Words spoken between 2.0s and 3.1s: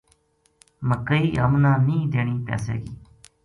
دینی پیسے گی